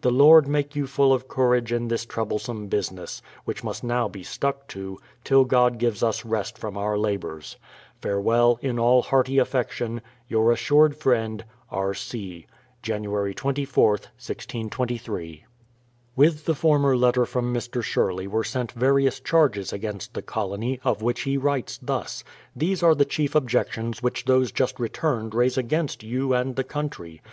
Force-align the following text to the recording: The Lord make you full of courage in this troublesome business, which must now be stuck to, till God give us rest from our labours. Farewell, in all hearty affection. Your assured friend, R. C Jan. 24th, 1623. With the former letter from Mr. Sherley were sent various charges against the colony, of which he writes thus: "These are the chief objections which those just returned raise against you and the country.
The 0.00 0.10
Lord 0.10 0.48
make 0.48 0.74
you 0.74 0.88
full 0.88 1.12
of 1.12 1.28
courage 1.28 1.72
in 1.72 1.86
this 1.86 2.04
troublesome 2.04 2.66
business, 2.66 3.22
which 3.44 3.62
must 3.62 3.84
now 3.84 4.08
be 4.08 4.24
stuck 4.24 4.66
to, 4.66 4.98
till 5.22 5.44
God 5.44 5.78
give 5.78 6.02
us 6.02 6.24
rest 6.24 6.58
from 6.58 6.76
our 6.76 6.98
labours. 6.98 7.56
Farewell, 8.02 8.58
in 8.62 8.80
all 8.80 9.00
hearty 9.00 9.38
affection. 9.38 10.00
Your 10.26 10.50
assured 10.50 10.96
friend, 10.96 11.44
R. 11.70 11.94
C 11.94 12.46
Jan. 12.82 13.04
24th, 13.04 13.46
1623. 13.46 15.44
With 16.16 16.46
the 16.46 16.56
former 16.56 16.96
letter 16.96 17.24
from 17.24 17.54
Mr. 17.54 17.80
Sherley 17.80 18.26
were 18.26 18.42
sent 18.42 18.72
various 18.72 19.20
charges 19.20 19.72
against 19.72 20.14
the 20.14 20.20
colony, 20.22 20.80
of 20.82 21.00
which 21.00 21.20
he 21.20 21.36
writes 21.36 21.78
thus: 21.80 22.24
"These 22.56 22.82
are 22.82 22.96
the 22.96 23.04
chief 23.04 23.36
objections 23.36 24.02
which 24.02 24.24
those 24.24 24.50
just 24.50 24.80
returned 24.80 25.32
raise 25.32 25.56
against 25.56 26.02
you 26.02 26.34
and 26.34 26.56
the 26.56 26.64
country. 26.64 27.22